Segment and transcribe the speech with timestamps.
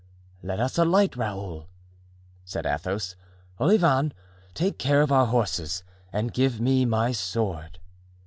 [0.41, 1.67] "Let us alight; Raoul,"
[2.43, 3.15] said Athos.
[3.59, 4.13] "Olivain,
[4.55, 7.77] take care of our horses and give me my sword."